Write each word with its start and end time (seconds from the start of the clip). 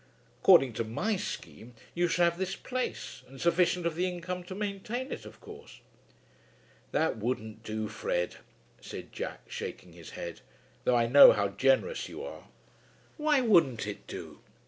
According 0.41 0.73
to 0.73 0.83
my 0.83 1.15
scheme 1.15 1.75
you 1.93 2.07
should 2.07 2.23
have 2.23 2.39
this 2.39 2.55
place, 2.55 3.21
and 3.27 3.39
sufficient 3.39 3.85
of 3.85 3.93
the 3.93 4.07
income 4.07 4.43
to 4.45 4.55
maintain 4.55 5.11
it 5.11 5.27
of 5.27 5.39
course." 5.39 5.79
"That 6.91 7.17
wouldn't 7.19 7.61
do, 7.63 7.87
Fred," 7.87 8.37
said 8.81 9.11
Jack, 9.13 9.41
shaking 9.47 9.93
his 9.93 10.09
head, 10.17 10.41
"though 10.85 10.95
I 10.95 11.05
know 11.05 11.33
how 11.33 11.49
generous 11.49 12.09
you 12.09 12.23
are." 12.23 12.45
"Why 13.17 13.41
wouldn't 13.41 13.85
it 13.85 14.07
do?" 14.07 14.39